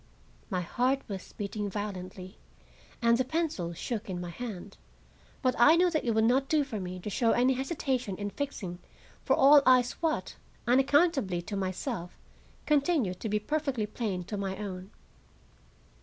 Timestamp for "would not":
6.15-6.49